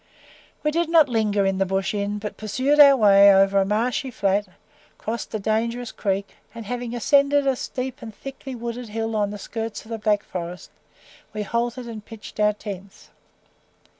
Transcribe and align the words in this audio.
We 0.63 0.71
did 0.71 0.89
not 0.89 1.09
linger 1.09 1.45
in 1.45 1.59
the 1.59 1.65
"Bush 1.67 1.93
Inn," 1.93 2.17
but 2.17 2.35
pursued 2.35 2.79
our 2.79 2.97
way 2.97 3.31
over 3.31 3.59
a 3.61 3.65
marshy 3.65 4.09
flat, 4.09 4.47
crossed 4.97 5.31
a 5.35 5.37
dangerous 5.37 5.91
creek, 5.91 6.37
and 6.55 6.65
having 6.65 6.95
ascended 6.95 7.45
a 7.45 7.55
steep 7.55 8.01
and 8.01 8.11
thickly 8.11 8.55
wooded 8.55 8.89
hill 8.89 9.15
on 9.15 9.29
the 9.29 9.37
skirts 9.37 9.85
of 9.85 9.89
the 9.91 9.99
Black 9.99 10.23
Forest, 10.23 10.71
we 11.35 11.43
halted 11.43 11.87
and 11.87 12.03
pitched 12.03 12.39
our 12.39 12.53
tents. 12.53 13.11